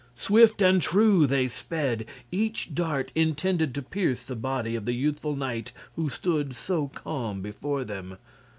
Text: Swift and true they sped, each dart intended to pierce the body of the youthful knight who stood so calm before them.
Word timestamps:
Swift 0.15 0.63
and 0.63 0.81
true 0.81 1.27
they 1.27 1.47
sped, 1.47 2.07
each 2.31 2.73
dart 2.73 3.11
intended 3.13 3.71
to 3.75 3.83
pierce 3.83 4.25
the 4.25 4.35
body 4.35 4.75
of 4.75 4.85
the 4.85 4.93
youthful 4.95 5.35
knight 5.35 5.73
who 5.95 6.09
stood 6.09 6.55
so 6.55 6.87
calm 6.87 7.39
before 7.43 7.83
them. 7.83 8.17